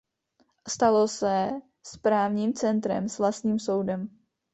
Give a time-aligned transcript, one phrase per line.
[0.69, 1.49] Stalo se
[1.83, 4.09] správním centrem s vlastním soudem.